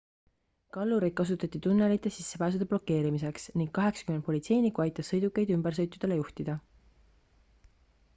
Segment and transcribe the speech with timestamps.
[0.75, 6.57] kallureid kasutati tunnelite sissepääsude blokeerimiseks ning 80 politseinikku aitas sõidukeid ümbersõitudele juhtida